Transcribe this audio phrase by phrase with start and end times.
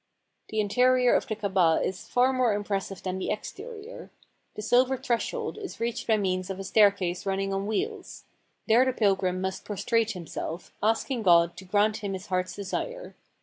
[0.49, 4.09] The interior of the Kabah is far more impressive than the exterior.
[4.55, 8.23] The silver threshold is reached by means of a staircase running on wheels.
[8.67, 13.15] There the pilgrim must prostrate himself, asking God to grant him his heart's desire.